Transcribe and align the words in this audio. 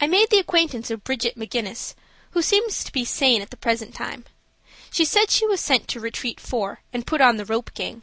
I 0.00 0.08
made 0.08 0.30
the 0.30 0.40
acquaintance 0.40 0.90
of 0.90 1.04
Bridget 1.04 1.36
McGuinness, 1.36 1.94
who 2.32 2.42
seems 2.42 2.82
to 2.82 2.90
be 2.90 3.04
sane 3.04 3.40
at 3.40 3.50
the 3.50 3.56
present 3.56 3.94
time. 3.94 4.24
She 4.90 5.04
said 5.04 5.30
she 5.30 5.46
was 5.46 5.60
sent 5.60 5.86
to 5.90 6.00
Retreat 6.00 6.40
4, 6.40 6.80
and 6.92 7.06
put 7.06 7.20
on 7.20 7.36
the 7.36 7.44
"rope 7.46 7.72
gang." 7.72 8.02